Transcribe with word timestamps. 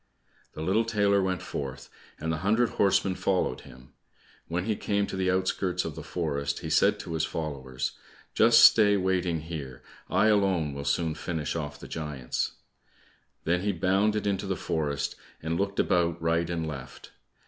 The 0.53 0.63
little 0.63 0.83
tailor 0.83 1.21
went 1.21 1.43
forth, 1.43 1.87
and 2.19 2.31
the 2.33 2.37
hundred 2.37 2.69
horsemen 2.69 3.13
followed 3.13 3.61
him. 3.61 3.93
When 4.47 4.65
he 4.65 4.75
came 4.75 5.05
to 5.05 5.15
the 5.15 5.29
outskirts 5.29 5.85
of 5.85 5.93
the 5.93 6.01
forest, 6.01 6.61
he 6.61 6.71
said 6.71 6.97
to 7.01 7.13
his 7.13 7.23
followers, 7.23 7.91
"Just 8.33 8.63
stay 8.63 8.97
waiting 8.97 9.41
here, 9.41 9.83
I 10.09 10.25
alone 10.29 10.73
will 10.73 10.85
soon 10.85 11.13
finish 11.13 11.55
off 11.55 11.79
the 11.79 11.87
giants." 11.87 12.53
Then 13.43 13.61
he 13.61 13.73
bounded 13.73 14.25
into 14.25 14.47
the 14.47 14.55
forest 14.57 15.15
and 15.43 15.59
looked 15.59 15.79
about 15.79 16.19
right 16.19 16.49
and 16.49 16.67
left. 16.67 17.11